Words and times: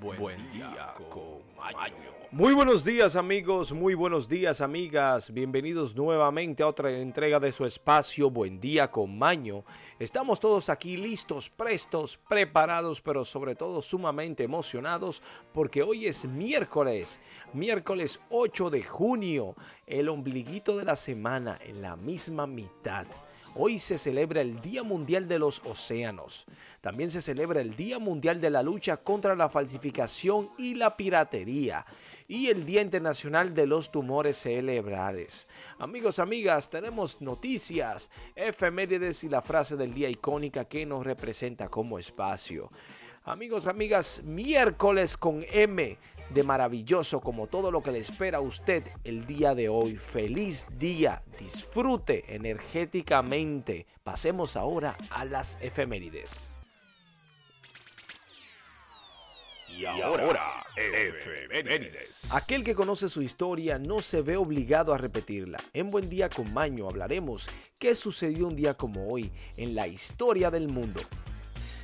Buen, 0.00 0.52
día, 0.52 0.92
con 1.08 1.40
Maño. 1.56 1.94
Muy 2.30 2.52
buenos 2.52 2.84
días 2.84 3.16
amigos, 3.16 3.72
muy 3.72 3.94
buenos 3.94 4.28
días 4.28 4.60
amigas, 4.60 5.32
bienvenidos 5.32 5.94
nuevamente 5.94 6.62
a 6.62 6.66
otra 6.66 6.90
entrega 6.90 7.40
de 7.40 7.50
su 7.50 7.64
espacio 7.64 8.28
Buen 8.30 8.60
día 8.60 8.90
con 8.90 9.16
Maño. 9.16 9.64
Estamos 9.98 10.38
todos 10.38 10.68
aquí 10.68 10.96
listos, 10.96 11.48
prestos, 11.48 12.18
preparados, 12.28 13.00
pero 13.00 13.24
sobre 13.24 13.54
todo 13.54 13.80
sumamente 13.80 14.42
emocionados 14.44 15.22
porque 15.54 15.82
hoy 15.82 16.06
es 16.06 16.26
miércoles, 16.26 17.20
miércoles 17.54 18.20
8 18.30 18.68
de 18.68 18.82
junio, 18.82 19.54
el 19.86 20.08
ombliguito 20.08 20.76
de 20.76 20.84
la 20.84 20.96
semana 20.96 21.58
en 21.64 21.80
la 21.80 21.96
misma 21.96 22.46
mitad. 22.46 23.06
Hoy 23.58 23.78
se 23.78 23.96
celebra 23.96 24.42
el 24.42 24.60
Día 24.60 24.82
Mundial 24.82 25.28
de 25.28 25.38
los 25.38 25.62
Océanos. 25.64 26.44
También 26.82 27.10
se 27.10 27.22
celebra 27.22 27.62
el 27.62 27.74
Día 27.74 27.98
Mundial 27.98 28.38
de 28.38 28.50
la 28.50 28.62
Lucha 28.62 28.98
contra 28.98 29.34
la 29.34 29.48
Falsificación 29.48 30.50
y 30.58 30.74
la 30.74 30.94
Piratería 30.94 31.86
y 32.28 32.48
el 32.48 32.66
Día 32.66 32.82
Internacional 32.82 33.54
de 33.54 33.66
los 33.66 33.90
Tumores 33.90 34.36
Cerebrales. 34.36 35.48
Amigos, 35.78 36.18
amigas, 36.18 36.68
tenemos 36.68 37.22
noticias, 37.22 38.10
efemérides 38.34 39.24
y 39.24 39.30
la 39.30 39.40
frase 39.40 39.74
del 39.76 39.94
día 39.94 40.10
icónica 40.10 40.66
que 40.66 40.84
nos 40.84 41.06
representa 41.06 41.70
como 41.70 41.98
espacio. 41.98 42.70
Amigos, 43.24 43.66
amigas, 43.66 44.22
miércoles 44.22 45.16
con 45.16 45.46
M 45.50 45.96
de 46.30 46.42
maravilloso 46.42 47.20
como 47.20 47.46
todo 47.46 47.70
lo 47.70 47.82
que 47.82 47.92
le 47.92 47.98
espera 47.98 48.38
a 48.38 48.40
usted 48.40 48.84
el 49.04 49.26
día 49.26 49.54
de 49.54 49.68
hoy. 49.68 49.96
Feliz 49.96 50.66
día, 50.78 51.22
disfrute 51.38 52.24
energéticamente. 52.34 53.86
Pasemos 54.02 54.56
ahora 54.56 54.96
a 55.10 55.24
las 55.24 55.58
efemérides. 55.60 56.50
Y 59.78 59.84
ahora, 59.84 60.64
efemérides. 60.74 62.32
Aquel 62.32 62.64
que 62.64 62.74
conoce 62.74 63.10
su 63.10 63.20
historia 63.20 63.78
no 63.78 64.00
se 64.00 64.22
ve 64.22 64.38
obligado 64.38 64.94
a 64.94 64.98
repetirla. 64.98 65.58
En 65.74 65.90
Buen 65.90 66.08
Día 66.08 66.30
con 66.30 66.52
Maño 66.54 66.88
hablaremos 66.88 67.46
qué 67.78 67.94
sucedió 67.94 68.46
un 68.46 68.56
día 68.56 68.72
como 68.72 69.12
hoy 69.12 69.30
en 69.58 69.74
la 69.74 69.86
historia 69.86 70.50
del 70.50 70.68
mundo. 70.68 71.02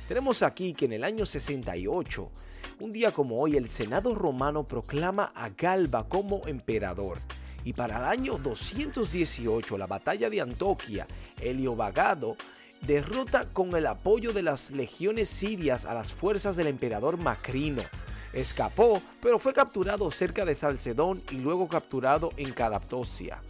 Tenemos 0.07 0.43
aquí 0.43 0.73
que 0.73 0.85
en 0.85 0.93
el 0.93 1.03
año 1.05 1.25
68, 1.25 2.29
un 2.81 2.91
día 2.91 3.11
como 3.11 3.39
hoy, 3.39 3.55
el 3.55 3.69
Senado 3.69 4.13
romano 4.13 4.65
proclama 4.65 5.31
a 5.33 5.49
Galba 5.49 6.09
como 6.09 6.45
emperador. 6.45 7.19
Y 7.63 7.71
para 7.71 7.97
el 7.99 8.03
año 8.03 8.37
218, 8.37 9.77
la 9.77 9.87
batalla 9.87 10.29
de 10.29 10.41
Antoquia, 10.41 11.07
Heliobagado 11.39 12.35
derrota 12.81 13.47
con 13.53 13.73
el 13.77 13.87
apoyo 13.87 14.33
de 14.33 14.43
las 14.43 14.71
legiones 14.71 15.29
sirias 15.29 15.85
a 15.85 15.93
las 15.93 16.11
fuerzas 16.11 16.57
del 16.57 16.67
emperador 16.67 17.17
Macrino. 17.17 17.81
Escapó, 18.33 19.01
pero 19.21 19.39
fue 19.39 19.53
capturado 19.53 20.11
cerca 20.11 20.43
de 20.43 20.55
Salcedón 20.55 21.21
y 21.31 21.35
luego 21.35 21.69
capturado 21.69 22.31
en 22.35 22.51
Cadaptosia. 22.51 23.41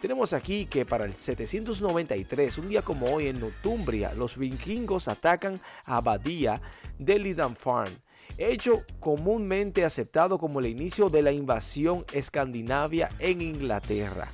Tenemos 0.00 0.32
aquí 0.32 0.66
que 0.66 0.86
para 0.86 1.04
el 1.04 1.14
793, 1.14 2.58
un 2.58 2.68
día 2.68 2.82
como 2.82 3.06
hoy 3.06 3.26
en 3.26 3.40
Northumbria, 3.40 4.14
los 4.14 4.36
vikingos 4.36 5.08
atacan 5.08 5.60
a 5.84 6.00
Badía 6.00 6.62
de 7.00 7.18
Lidanfarn, 7.18 7.90
hecho 8.36 8.84
comúnmente 9.00 9.84
aceptado 9.84 10.38
como 10.38 10.60
el 10.60 10.66
inicio 10.66 11.10
de 11.10 11.22
la 11.22 11.32
invasión 11.32 12.04
escandinavia 12.12 13.10
en 13.18 13.42
Inglaterra. 13.42 14.28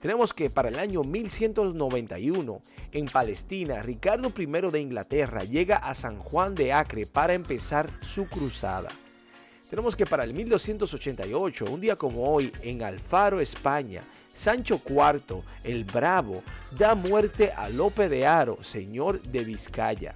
Tenemos 0.00 0.34
que 0.34 0.50
para 0.50 0.68
el 0.68 0.80
año 0.80 1.04
1191, 1.04 2.60
en 2.90 3.04
Palestina, 3.06 3.82
Ricardo 3.82 4.32
I 4.36 4.46
de 4.72 4.80
Inglaterra 4.80 5.44
llega 5.44 5.76
a 5.76 5.94
San 5.94 6.18
Juan 6.18 6.56
de 6.56 6.72
Acre 6.72 7.06
para 7.06 7.34
empezar 7.34 7.88
su 8.02 8.28
cruzada. 8.28 8.90
Tenemos 9.70 9.94
que 9.94 10.06
para 10.06 10.24
el 10.24 10.34
1288, 10.34 11.66
un 11.70 11.80
día 11.80 11.94
como 11.94 12.28
hoy, 12.32 12.52
en 12.62 12.82
Alfaro, 12.82 13.40
España, 13.40 14.02
Sancho 14.34 14.80
IV, 14.84 15.42
el 15.62 15.84
Bravo, 15.84 16.42
da 16.76 16.94
muerte 16.94 17.52
a 17.52 17.68
Lope 17.68 18.08
de 18.08 18.26
Aro, 18.26 18.62
señor 18.62 19.22
de 19.22 19.44
Vizcaya. 19.44 20.14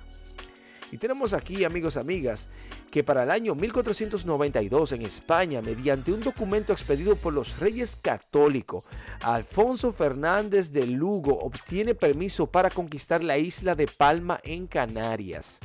Y 0.90 0.96
tenemos 0.96 1.34
aquí, 1.34 1.64
amigos, 1.64 1.96
amigas, 1.96 2.48
que 2.90 3.04
para 3.04 3.22
el 3.22 3.30
año 3.30 3.54
1492 3.54 4.92
en 4.92 5.02
España, 5.02 5.60
mediante 5.60 6.12
un 6.12 6.20
documento 6.20 6.72
expedido 6.72 7.16
por 7.16 7.34
los 7.34 7.58
reyes 7.58 7.96
católicos, 7.96 8.84
Alfonso 9.20 9.92
Fernández 9.92 10.72
de 10.72 10.86
Lugo 10.86 11.38
obtiene 11.38 11.94
permiso 11.94 12.46
para 12.46 12.70
conquistar 12.70 13.22
la 13.22 13.38
isla 13.38 13.74
de 13.74 13.86
Palma 13.86 14.40
en 14.42 14.66
Canarias. 14.66 15.58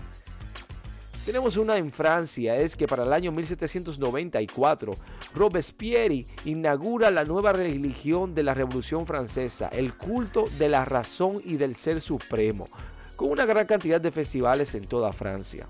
Tenemos 1.25 1.55
una 1.55 1.77
en 1.77 1.89
Francia, 1.89 2.57
es 2.57 2.75
que 2.75 2.85
para 2.85 3.03
el 3.03 3.13
año 3.13 3.31
1794, 3.31 4.93
Robespierre 5.33 6.25
inaugura 6.43 7.11
la 7.11 7.23
nueva 7.23 7.53
religión 7.53 8.35
de 8.35 8.43
la 8.43 8.53
Revolución 8.53 9.07
Francesa, 9.07 9.69
el 9.69 9.93
culto 9.93 10.49
de 10.59 10.67
la 10.67 10.83
razón 10.83 11.41
y 11.45 11.55
del 11.55 11.77
ser 11.77 12.01
supremo, 12.01 12.67
con 13.15 13.29
una 13.29 13.45
gran 13.45 13.65
cantidad 13.65 14.01
de 14.01 14.11
festivales 14.11 14.75
en 14.75 14.85
toda 14.85 15.13
Francia. 15.13 15.65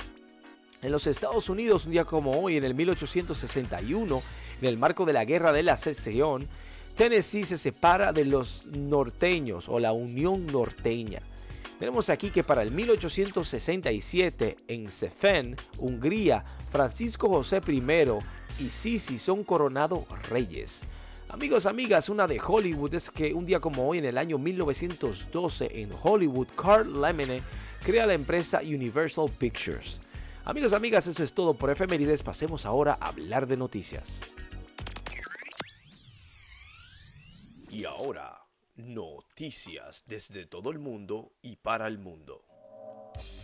En 0.82 0.92
los 0.92 1.06
Estados 1.06 1.48
Unidos, 1.50 1.86
un 1.86 1.92
día 1.92 2.04
como 2.04 2.32
hoy, 2.32 2.58
en 2.58 2.64
el 2.64 2.74
1861, 2.74 4.24
en 4.60 4.68
el 4.68 4.78
marco 4.78 5.06
de 5.06 5.14
la 5.14 5.24
Guerra 5.24 5.52
de 5.52 5.62
la 5.62 5.78
Secesión, 5.78 6.48
Tennessee 6.96 7.46
se 7.46 7.60
separa 7.60 8.12
de 8.12 8.26
los 8.26 8.66
norteños 8.66 9.70
o 9.70 9.80
la 9.80 9.94
Unión 9.94 10.48
Norteña. 10.48 11.22
Tenemos 11.84 12.10
aquí 12.10 12.30
que 12.30 12.46
para 12.46 12.62
el 12.62 12.72
1867 12.72 14.56
en 14.70 14.90
Sefen, 14.90 15.58
Hungría, 15.78 16.46
Francisco 16.72 17.28
José 17.28 17.60
I 17.68 17.84
y 18.58 18.70
Sisi 18.70 19.20
son 19.20 19.44
coronados 19.44 20.06
reyes. 20.30 20.80
Amigos, 21.28 21.66
amigas, 21.66 22.08
una 22.08 22.26
de 22.26 22.40
Hollywood 22.40 22.94
es 22.94 23.10
que 23.10 23.34
un 23.34 23.46
día 23.46 23.60
como 23.60 23.86
hoy 23.86 23.98
en 23.98 24.06
el 24.06 24.18
año 24.18 24.38
1912 24.38 25.82
en 25.82 25.92
Hollywood, 26.02 26.48
Carl 26.56 27.02
Lemene 27.02 27.44
crea 27.84 28.06
la 28.06 28.14
empresa 28.14 28.62
Universal 28.64 29.30
Pictures. 29.38 30.00
Amigos, 30.46 30.72
amigas, 30.72 31.06
eso 31.08 31.22
es 31.22 31.34
todo 31.34 31.54
por 31.54 31.70
efemérides. 31.70 32.24
Pasemos 32.24 32.66
ahora 32.66 32.98
a 32.98 33.10
hablar 33.10 33.46
de 33.46 33.58
noticias. 33.58 34.22
Y 37.70 37.84
ahora, 37.84 38.43
noticias 38.76 40.04
desde 40.08 40.46
todo 40.46 40.72
el 40.72 40.80
mundo 40.80 41.32
y 41.42 41.56
para 41.58 41.88
el 41.88 41.98
mundo. 41.98 42.44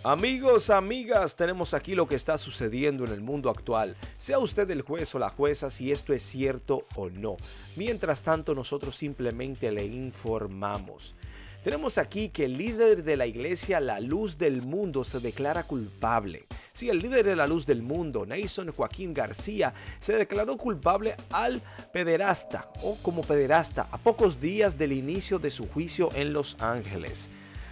Amigos, 0.03 0.69
amigas, 0.69 1.35
tenemos 1.35 1.73
aquí 1.73 1.93
lo 1.93 2.07
que 2.07 2.15
está 2.15 2.37
sucediendo 2.37 3.05
en 3.05 3.11
el 3.11 3.21
mundo 3.21 3.49
actual. 3.49 3.95
Sea 4.17 4.39
usted 4.39 4.69
el 4.71 4.81
juez 4.81 5.13
o 5.13 5.19
la 5.19 5.29
jueza 5.29 5.69
si 5.69 5.91
esto 5.91 6.13
es 6.13 6.23
cierto 6.23 6.79
o 6.95 7.09
no. 7.09 7.37
Mientras 7.75 8.23
tanto, 8.23 8.55
nosotros 8.55 8.95
simplemente 8.95 9.71
le 9.71 9.85
informamos. 9.85 11.15
Tenemos 11.63 11.97
aquí 11.97 12.29
que 12.29 12.45
el 12.45 12.57
líder 12.57 13.03
de 13.03 13.17
la 13.17 13.27
iglesia 13.27 13.81
La 13.81 13.99
Luz 13.99 14.37
del 14.37 14.61
Mundo 14.61 15.03
se 15.03 15.19
declara 15.19 15.63
culpable. 15.63 16.45
Sí, 16.71 16.89
el 16.89 16.99
líder 16.99 17.25
de 17.25 17.35
la 17.35 17.47
Luz 17.47 17.65
del 17.65 17.83
Mundo, 17.83 18.25
Nason 18.25 18.71
Joaquín 18.71 19.13
García, 19.13 19.73
se 19.99 20.13
declaró 20.13 20.55
culpable 20.55 21.17
al 21.29 21.61
pederasta 21.91 22.71
o 22.81 22.95
como 23.01 23.23
pederasta 23.23 23.89
a 23.91 23.97
pocos 23.97 24.39
días 24.39 24.77
del 24.77 24.93
inicio 24.93 25.37
de 25.37 25.51
su 25.51 25.67
juicio 25.67 26.09
en 26.15 26.31
Los 26.31 26.55
Ángeles. 26.61 27.27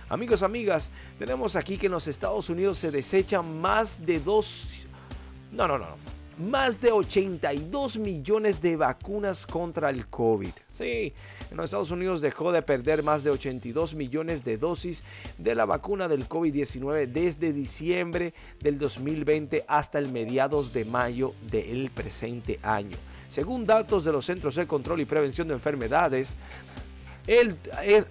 Amigos, 0.09 0.43
amigas, 0.43 0.89
tenemos 1.17 1.55
aquí 1.55 1.77
que 1.77 1.85
en 1.85 1.93
los 1.93 2.09
Estados 2.09 2.49
Unidos 2.49 2.77
se 2.77 2.91
desechan 2.91 3.61
más 3.61 4.05
de 4.05 4.19
dos... 4.19 4.85
No, 5.53 5.65
no, 5.65 5.77
no, 5.77 5.85
no 5.85 6.16
más 6.37 6.79
de 6.81 6.91
82 6.91 7.97
millones 7.97 8.61
de 8.61 8.75
vacunas 8.75 9.45
contra 9.45 9.89
el 9.89 10.07
COVID. 10.07 10.51
Sí, 10.67 11.13
en 11.49 11.57
los 11.57 11.65
Estados 11.65 11.91
Unidos 11.91 12.21
dejó 12.21 12.51
de 12.51 12.61
perder 12.61 13.03
más 13.03 13.23
de 13.23 13.31
82 13.31 13.95
millones 13.95 14.43
de 14.43 14.57
dosis 14.57 15.03
de 15.37 15.55
la 15.55 15.65
vacuna 15.65 16.07
del 16.07 16.27
COVID-19 16.27 17.07
desde 17.07 17.53
diciembre 17.53 18.33
del 18.59 18.77
2020 18.77 19.65
hasta 19.67 19.99
el 19.99 20.11
mediados 20.11 20.73
de 20.73 20.85
mayo 20.85 21.33
del 21.49 21.89
presente 21.89 22.59
año. 22.61 22.97
Según 23.29 23.65
datos 23.65 24.05
de 24.05 24.11
los 24.11 24.25
Centros 24.25 24.55
de 24.55 24.67
Control 24.67 25.01
y 25.01 25.05
Prevención 25.05 25.47
de 25.47 25.55
Enfermedades, 25.55 26.35
el 27.25 27.57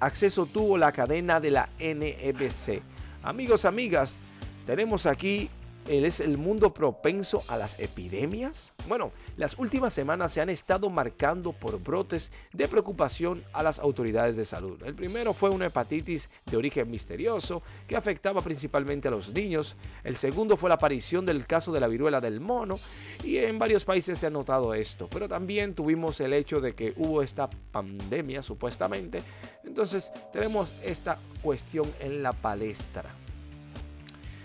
acceso 0.01 0.47
tuvo 0.47 0.77
la 0.77 0.93
cadena 0.93 1.41
de 1.41 1.51
la 1.51 1.69
NBC. 1.79 2.83
Amigos, 3.23 3.65
amigas, 3.65 4.19
tenemos 4.67 5.07
aquí 5.07 5.49
¿Es 5.89 6.19
el 6.19 6.37
mundo 6.37 6.75
propenso 6.75 7.45
a 7.47 7.57
las 7.57 7.79
epidemias? 7.79 8.75
Bueno, 8.89 9.13
las 9.37 9.57
últimas 9.57 9.95
semanas 9.95 10.33
se 10.33 10.41
han 10.41 10.49
estado 10.49 10.91
marcando 10.91 11.53
por 11.53 11.81
brotes 11.81 12.33
de 12.53 12.67
preocupación 12.67 13.45
a 13.53 13.63
las 13.63 13.79
autoridades 13.79 14.35
de 14.35 14.45
salud. 14.45 14.83
El 14.83 14.97
primero 14.97 15.33
fue 15.33 15.49
una 15.49 15.67
hepatitis 15.67 16.29
de 16.45 16.57
origen 16.57 16.91
misterioso 16.91 17.63
que 17.87 17.95
afectaba 17.95 18.43
principalmente 18.43 19.07
a 19.07 19.13
los 19.13 19.33
niños. 19.33 19.77
El 20.03 20.17
segundo 20.17 20.57
fue 20.57 20.71
la 20.71 20.75
aparición 20.75 21.25
del 21.25 21.47
caso 21.47 21.71
de 21.71 21.79
la 21.79 21.87
viruela 21.87 22.21
del 22.21 22.41
mono 22.41 22.81
y 23.23 23.37
en 23.37 23.57
varios 23.57 23.85
países 23.85 24.19
se 24.19 24.27
ha 24.27 24.31
notado 24.31 24.75
esto. 24.75 25.09
Pero 25.09 25.29
también 25.29 25.75
tuvimos 25.75 26.21
el 26.21 26.33
hecho 26.33 26.61
de 26.61 26.75
que 26.75 26.95
hubo 26.97 27.23
esta 27.23 27.49
pandemia 27.49 28.43
supuestamente. 28.43 29.23
Entonces 29.63 30.11
tenemos 30.33 30.73
esta 30.83 31.19
cuestión 31.43 31.89
en 32.01 32.25
la 32.25 32.33
palestra. 32.33 33.15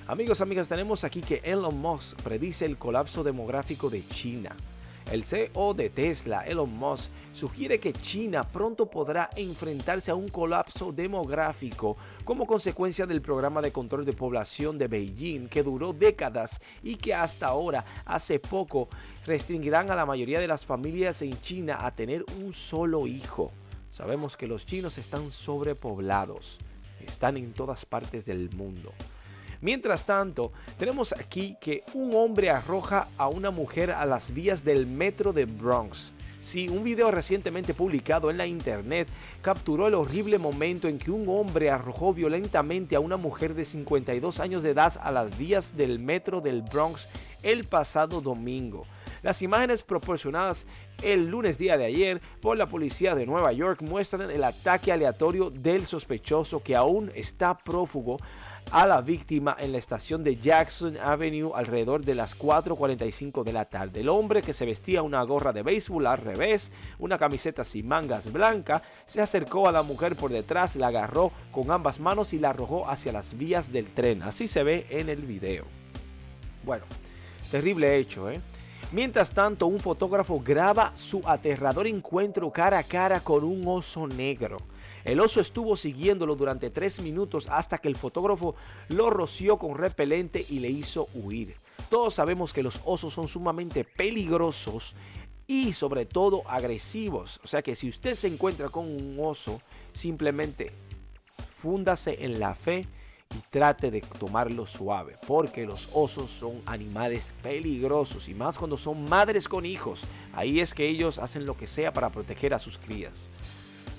Amigos, 0.08 0.42
amigas, 0.42 0.68
tenemos 0.68 1.04
aquí 1.04 1.22
que 1.22 1.42
Elon 1.44 1.80
Musk 1.80 2.20
predice 2.24 2.66
el 2.66 2.78
colapso 2.78 3.24
demográfico 3.24 3.90
de 3.90 4.06
China. 4.08 4.56
El 5.12 5.24
CEO 5.24 5.74
de 5.76 5.90
Tesla, 5.90 6.42
Elon 6.42 6.76
Musk, 6.76 7.10
sugiere 7.34 7.80
que 7.80 7.94
China 7.94 8.44
pronto 8.44 8.88
podrá 8.88 9.30
enfrentarse 9.36 10.10
a 10.10 10.16
un 10.16 10.28
colapso 10.28 10.92
demográfico 10.92 11.98
como 12.26 12.48
consecuencia 12.48 13.06
del 13.06 13.22
programa 13.22 13.62
de 13.62 13.72
control 13.72 14.04
de 14.04 14.14
población 14.14 14.80
de 14.80 14.88
Beijing 14.88 15.48
que 15.48 15.64
duró 15.64 15.94
décadas 15.94 16.60
y 16.82 16.96
que 16.96 17.14
hasta 17.14 17.48
ahora, 17.48 17.86
hace 18.04 18.40
poco, 18.40 18.90
restringirán 19.26 19.92
a 19.92 19.96
la 19.96 20.08
mayoría 20.08 20.40
de 20.40 20.48
las 20.48 20.66
familias 20.66 21.22
en 21.22 21.40
China 21.42 21.78
a 21.80 21.92
tener 21.92 22.26
un 22.44 22.54
solo 22.54 23.06
hijo. 23.06 23.52
Sabemos 23.92 24.36
que 24.36 24.48
los 24.48 24.66
chinos 24.66 24.98
están 24.98 25.32
sobrepoblados, 25.32 26.58
están 27.06 27.38
en 27.38 27.54
todas 27.54 27.86
partes 27.86 28.26
del 28.26 28.50
mundo. 28.56 28.92
Mientras 29.62 30.06
tanto, 30.06 30.52
tenemos 30.80 31.14
aquí 31.14 31.56
que 31.62 31.84
un 31.94 32.16
hombre 32.16 32.50
arroja 32.50 33.08
a 33.18 33.28
una 33.28 33.52
mujer 33.52 33.92
a 33.92 34.06
las 34.06 34.34
vías 34.34 34.64
del 34.64 34.88
metro 34.88 35.34
de 35.34 35.46
Bronx. 35.46 36.12
Sí, 36.42 36.68
un 36.68 36.84
video 36.84 37.12
recientemente 37.12 37.76
publicado 37.76 38.32
en 38.32 38.38
la 38.38 38.48
internet 38.48 39.08
capturó 39.44 39.88
el 39.88 39.94
horrible 39.94 40.40
momento 40.40 40.88
en 40.88 40.98
que 40.98 41.12
un 41.12 41.30
hombre 41.30 41.70
arrojó 41.70 42.12
violentamente 42.12 42.96
a 42.96 43.00
una 43.00 43.18
mujer 43.18 43.54
de 43.54 43.66
52 43.66 44.40
años 44.40 44.64
de 44.64 44.72
edad 44.72 45.00
a 45.04 45.12
las 45.12 45.38
vías 45.38 45.78
del 45.78 46.00
metro 46.00 46.42
del 46.42 46.64
Bronx 46.64 47.08
el 47.44 47.66
pasado 47.66 48.22
domingo. 48.22 48.88
Las 49.22 49.44
imágenes 49.44 49.84
proporcionadas 49.84 50.66
el 51.04 51.28
lunes 51.28 51.60
día 51.60 51.78
de 51.78 51.86
ayer 51.86 52.20
por 52.42 52.58
la 52.58 52.66
policía 52.66 53.14
de 53.14 53.28
Nueva 53.28 53.52
York 53.54 53.82
muestran 53.82 54.32
el 54.32 54.44
ataque 54.44 54.92
aleatorio 54.92 55.52
del 55.52 55.86
sospechoso 55.86 56.60
que 56.60 56.76
aún 56.76 57.12
está 57.14 57.56
prófugo 57.56 58.18
a 58.72 58.86
la 58.88 59.02
víctima 59.02 59.56
en 59.60 59.72
la 59.72 59.78
estación 59.78 60.24
de 60.24 60.38
Jackson 60.38 60.98
Avenue 60.98 61.52
alrededor 61.56 62.06
de 62.06 62.16
las 62.16 62.38
4.45 62.38 63.44
de 63.44 63.54
la 63.54 63.66
tarde. 63.66 64.02
El 64.02 64.10
hombre 64.10 64.42
que 64.42 64.54
se 64.54 64.66
vestía 64.66 65.02
una 65.02 65.24
gorra 65.24 65.52
de 65.52 65.62
béisbol 65.62 66.08
al 66.08 66.20
revés, 66.20 66.72
una 67.00 67.18
camiseta 67.18 67.66
sin 67.66 67.88
mangas 67.88 68.32
blanca, 68.32 68.82
se 69.06 69.22
acercó 69.22 69.68
a 69.68 69.72
la 69.72 69.84
mujer 69.84 70.16
por 70.16 70.32
detrás, 70.32 70.76
la 70.76 70.88
agarró 70.88 71.32
con 71.52 71.70
ambas 71.72 72.00
manos 72.00 72.34
y 72.34 72.40
la 72.40 72.52
arrojó 72.52 72.90
hacia 72.90 73.12
las 73.12 73.38
vías 73.38 73.72
del 73.72 73.88
tren. 73.88 74.22
Así 74.24 74.48
se 74.48 74.64
ve 74.64 74.86
en 74.90 75.10
el 75.10 75.22
video. 75.24 75.66
Bueno, 76.64 76.86
terrible 77.50 77.98
hecho, 77.98 78.30
¿eh? 78.30 78.40
Mientras 78.94 79.32
tanto, 79.32 79.68
un 79.68 79.80
fotógrafo 79.80 80.42
graba 80.42 80.92
su 80.96 81.22
aterrador 81.26 81.88
encuentro 81.88 82.52
cara 82.52 82.80
a 82.80 82.84
cara 82.84 83.22
con 83.22 83.44
un 83.46 83.64
oso 83.66 84.06
negro. 84.06 84.58
El 85.04 85.20
oso 85.20 85.42
estuvo 85.42 85.76
siguiéndolo 85.76 86.36
durante 86.36 86.70
tres 86.70 87.02
minutos 87.02 87.48
hasta 87.50 87.78
que 87.78 87.88
el 87.88 87.96
fotógrafo 87.96 88.56
lo 88.90 89.10
roció 89.10 89.58
con 89.58 89.76
repelente 89.76 90.46
y 90.50 90.60
le 90.60 90.70
hizo 90.70 91.08
huir. 91.14 91.56
Todos 91.90 92.14
sabemos 92.14 92.54
que 92.54 92.64
los 92.64 92.80
osos 92.86 93.14
son 93.14 93.28
sumamente 93.28 93.84
peligrosos 93.84 94.96
y 95.48 95.74
sobre 95.74 96.06
todo 96.06 96.44
agresivos. 96.48 97.40
O 97.44 97.48
sea 97.48 97.62
que 97.62 97.76
si 97.76 97.90
usted 97.90 98.16
se 98.16 98.28
encuentra 98.28 98.70
con 98.70 98.86
un 98.86 99.18
oso, 99.22 99.62
simplemente 99.94 100.72
fúndase 101.62 102.24
en 102.24 102.40
la 102.40 102.56
fe 102.56 102.86
y 103.36 103.40
trate 103.50 103.92
de 103.92 104.02
tomarlo 104.02 104.66
suave, 104.66 105.18
porque 105.28 105.66
los 105.66 105.90
osos 105.94 106.30
son 106.32 106.62
animales 106.66 107.34
peligrosos 107.42 108.28
y 108.28 108.34
más 108.34 108.58
cuando 108.58 108.78
son 108.78 109.08
madres 109.10 109.48
con 109.48 109.66
hijos. 109.66 110.02
Ahí 110.34 110.60
es 110.60 110.74
que 110.74 110.88
ellos 110.88 111.20
hacen 111.20 111.46
lo 111.46 111.58
que 111.58 111.68
sea 111.68 111.92
para 111.94 112.10
proteger 112.10 112.54
a 112.54 112.60
sus 112.60 112.78
crías. 112.78 113.14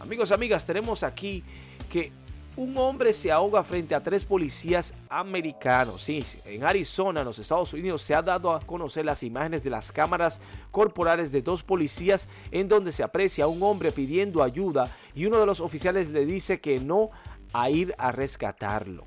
Amigos, 0.03 0.33
amigas, 0.33 0.67
tenemos 0.67 1.05
aquí 1.05 1.43
que 1.91 2.11
un 2.57 2.77
hombre 2.77 3.13
se 3.13 3.31
ahoga 3.33 3.63
frente 3.63 3.95
a 3.95 4.03
tres 4.03 4.25
policías 4.25 4.93
americanos. 5.09 6.03
Sí, 6.03 6.25
en 6.45 6.65
Arizona, 6.65 7.21
en 7.21 7.27
los 7.27 7.39
Estados 7.39 7.73
Unidos, 7.73 8.03
se 8.03 8.15
ha 8.15 8.21
dado 8.21 8.53
a 8.53 8.61
conocer 8.61 9.05
las 9.05 9.23
imágenes 9.23 9.63
de 9.63 9.71
las 9.71 9.93
cámaras 9.93 10.41
corporales 10.71 11.33
de 11.33 11.41
dos 11.41 11.63
policías 11.63 12.29
en 12.51 12.69
donde 12.69 12.93
se 12.93 13.03
aprecia 13.03 13.45
a 13.45 13.49
un 13.49 13.63
hombre 13.63 13.93
pidiendo 13.93 14.43
ayuda 14.43 14.95
y 15.15 15.25
uno 15.25 15.39
de 15.39 15.47
los 15.47 15.61
oficiales 15.61 16.11
le 16.11 16.27
dice 16.27 16.61
que 16.61 16.81
no 16.81 17.11
a 17.53 17.71
ir 17.71 17.95
a 17.97 18.13
rescatarlo 18.13 19.05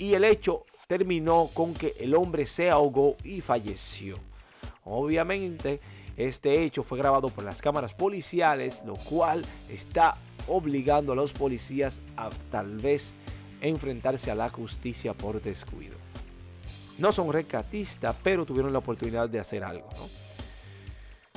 y 0.00 0.14
el 0.14 0.24
hecho 0.24 0.64
terminó 0.86 1.50
con 1.52 1.74
que 1.74 1.94
el 2.00 2.14
hombre 2.14 2.46
se 2.46 2.70
ahogó 2.70 3.16
y 3.22 3.42
falleció. 3.42 4.16
Obviamente, 4.84 5.78
este 6.16 6.62
hecho 6.62 6.82
fue 6.82 6.98
grabado 6.98 7.28
por 7.28 7.44
las 7.44 7.62
cámaras 7.62 7.94
policiales, 7.94 8.82
lo 8.84 8.94
cual 8.96 9.44
está 9.68 10.16
obligando 10.48 11.12
a 11.12 11.16
los 11.16 11.32
policías 11.32 12.00
a 12.16 12.30
tal 12.50 12.78
vez 12.78 13.14
enfrentarse 13.60 14.30
a 14.30 14.34
la 14.34 14.48
justicia 14.48 15.14
por 15.14 15.40
descuido. 15.40 15.96
No 16.98 17.12
son 17.12 17.32
recatistas, 17.32 18.14
pero 18.22 18.44
tuvieron 18.44 18.72
la 18.72 18.80
oportunidad 18.80 19.28
de 19.28 19.40
hacer 19.40 19.64
algo. 19.64 19.88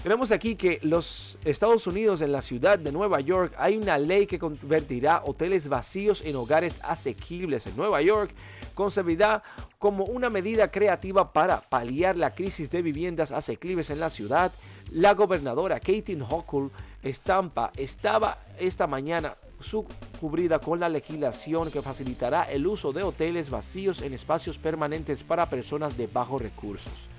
Tenemos 0.03 0.33
aquí 0.33 0.57
que 0.57 0.79
los 0.83 1.37
Estados 1.45 1.87
Unidos, 1.87 2.21
en 2.21 2.33
la 2.33 2.41
ciudad 2.41 2.77
de 2.77 2.91
Nueva 2.91 3.21
York, 3.21 3.53
hay 3.57 3.77
una 3.77 3.97
ley 3.97 4.27
que 4.27 4.37
convertirá 4.37 5.21
hoteles 5.23 5.69
vacíos 5.69 6.21
en 6.25 6.35
hogares 6.35 6.81
asequibles. 6.83 7.67
En 7.67 7.77
Nueva 7.77 8.01
York 8.01 8.31
concebirá 8.75 9.43
como 9.79 10.03
una 10.03 10.29
medida 10.29 10.69
creativa 10.69 11.31
para 11.31 11.61
paliar 11.61 12.17
la 12.17 12.33
crisis 12.33 12.69
de 12.69 12.81
viviendas 12.81 13.31
asequibles 13.31 13.91
en 13.91 14.01
la 14.01 14.09
ciudad. 14.09 14.51
La 14.91 15.13
gobernadora 15.13 15.79
Katie 15.79 16.21
Hochul 16.21 16.69
Estampa 17.01 17.71
estaba 17.77 18.39
esta 18.59 18.87
mañana 18.87 19.37
subcubrida 19.61 20.59
con 20.59 20.81
la 20.81 20.89
legislación 20.89 21.71
que 21.71 21.81
facilitará 21.81 22.43
el 22.43 22.67
uso 22.67 22.91
de 22.91 23.03
hoteles 23.03 23.49
vacíos 23.49 24.01
en 24.01 24.13
espacios 24.13 24.57
permanentes 24.57 25.23
para 25.23 25.49
personas 25.49 25.95
de 25.95 26.07
bajos 26.07 26.41
recursos 26.41 27.12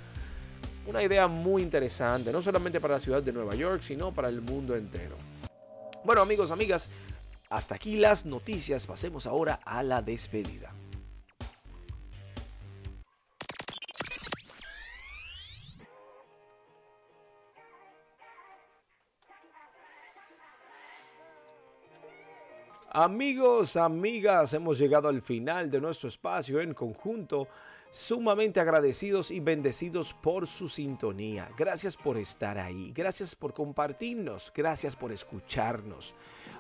una 0.87 1.03
idea 1.03 1.27
muy 1.29 1.63
interesante, 1.63 2.33
no 2.33 2.43
solamente 2.43 2.81
para 2.81 2.95
la 2.95 3.01
ciudad 3.01 3.23
de 3.23 3.33
Nueva 3.33 3.55
York, 3.55 3.83
sino 3.83 4.13
para 4.13 4.29
el 4.29 4.41
mundo 4.41 4.77
entero. 4.77 5.17
Bueno 6.05 6.21
amigos, 6.23 6.51
amigas, 6.51 6.91
hasta 7.49 7.77
aquí 7.77 7.97
las 7.97 8.27
noticias, 8.27 8.87
pasemos 8.87 9.27
ahora 9.27 9.61
a 9.65 9.83
la 9.83 10.03
despedida. 10.03 10.73
Amigos, 22.97 23.77
amigas, 23.77 24.55
hemos 24.55 24.79
llegado 24.79 25.09
al 25.09 25.21
final 25.21 25.69
de 25.69 25.81
nuestro 25.81 26.09
espacio 26.09 26.61
en 26.61 26.75
conjunto 26.75 27.49
sumamente 27.95 28.59
agradecidos 28.59 29.31
y 29.31 29.39
bendecidos 29.39 30.15
por 30.15 30.49
su 30.49 30.69
sintonía. 30.69 31.49
Gracias 31.57 31.97
por 31.97 32.19
estar 32.19 32.59
ahí, 32.59 32.93
gracias 32.93 33.37
por 33.37 33.55
compartirnos, 33.55 34.53
gracias 34.53 34.97
por 34.97 35.13
escucharnos. 35.13 36.13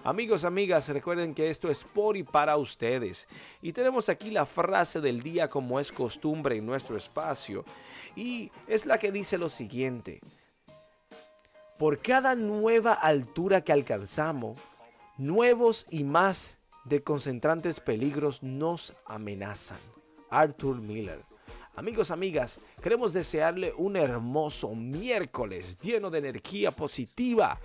Amigos, 0.04 0.44
amigas, 0.44 0.88
recuerden 0.90 1.34
que 1.34 1.50
esto 1.50 1.68
es 1.70 1.82
por 1.82 2.16
y 2.16 2.22
para 2.22 2.56
ustedes. 2.56 3.26
Y 3.60 3.72
tenemos 3.72 4.08
aquí 4.08 4.30
la 4.30 4.46
frase 4.46 5.00
del 5.00 5.22
día 5.22 5.50
como 5.50 5.80
es 5.80 5.90
costumbre 5.90 6.56
en 6.56 6.66
nuestro 6.66 6.96
espacio. 6.96 7.64
Y 8.14 8.52
es 8.68 8.86
la 8.86 8.98
que 8.98 9.10
dice 9.10 9.36
lo 9.36 9.50
siguiente. 9.50 10.20
Por 11.78 12.00
cada 12.00 12.36
nueva 12.36 12.92
altura 12.92 13.62
que 13.62 13.72
alcanzamos, 13.72 14.60
nuevos 15.18 15.84
y 15.90 16.04
más 16.04 16.58
de 16.84 17.02
concentrantes 17.02 17.80
peligros 17.80 18.40
nos 18.44 18.94
amenazan. 19.04 19.93
Arthur 20.34 20.80
Miller. 20.80 21.24
Amigos, 21.76 22.10
amigas, 22.10 22.60
queremos 22.82 23.12
desearle 23.12 23.72
un 23.76 23.96
hermoso 23.96 24.74
miércoles 24.74 25.78
lleno 25.78 26.10
de 26.10 26.18
energía 26.18 26.74
positiva 26.74 27.58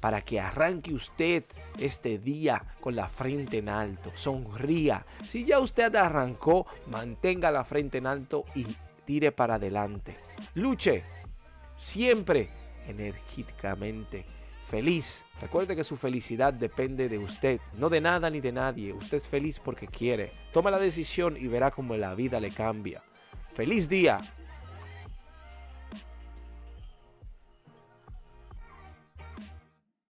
para 0.00 0.22
que 0.22 0.40
arranque 0.40 0.92
usted 0.92 1.44
este 1.78 2.18
día 2.18 2.64
con 2.80 2.96
la 2.96 3.08
frente 3.08 3.58
en 3.58 3.68
alto. 3.68 4.12
Sonría. 4.14 5.04
Si 5.24 5.44
ya 5.44 5.58
usted 5.58 5.94
arrancó, 5.94 6.66
mantenga 6.86 7.50
la 7.50 7.64
frente 7.64 7.98
en 7.98 8.06
alto 8.06 8.44
y 8.54 8.66
tire 9.04 9.32
para 9.32 9.54
adelante. 9.54 10.16
Luche 10.54 11.04
siempre 11.76 12.50
enérgicamente 12.86 14.24
feliz. 14.68 15.24
Recuerde 15.40 15.74
que 15.74 15.84
su 15.84 15.96
felicidad 15.96 16.52
depende 16.52 17.08
de 17.08 17.18
usted, 17.18 17.60
no 17.78 17.88
de 17.88 18.00
nada 18.00 18.30
ni 18.30 18.40
de 18.40 18.52
nadie. 18.52 18.92
Usted 18.92 19.16
es 19.16 19.28
feliz 19.28 19.58
porque 19.58 19.86
quiere. 19.86 20.32
Toma 20.52 20.70
la 20.70 20.78
decisión 20.78 21.36
y 21.36 21.46
verá 21.46 21.70
cómo 21.70 21.96
la 21.96 22.14
vida 22.14 22.40
le 22.40 22.50
cambia. 22.50 23.02
Feliz 23.54 23.88
día. 23.88 24.20